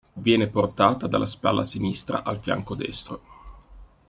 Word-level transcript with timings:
Viene 0.13 0.49
portata 0.49 1.05
dalla 1.05 1.27
spalla 1.27 1.63
sinistra 1.63 2.23
al 2.23 2.39
fianco 2.39 2.73
destro. 2.73 3.21